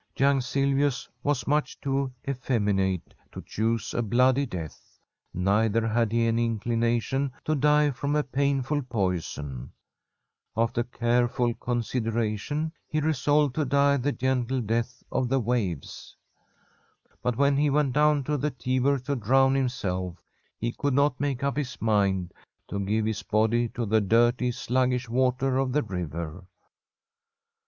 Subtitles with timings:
[0.17, 4.97] Young Silvius was much too effeminate to choose a bloody death.
[5.31, 9.71] Neither had he any in clination to (lie from a painful poison.
[10.57, 16.15] After care ful consideration, he resolved to die the gentle drnth of the waves.
[17.23, 20.17] Hut when he went down to the Tiber to drown hlujuclf
[20.57, 22.33] he couhl not make up his mind
[22.69, 26.47] to give his ImmIv to the dirty, sluggish water of the river.